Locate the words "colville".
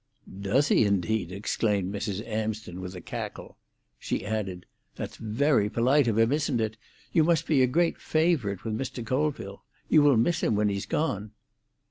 9.05-9.63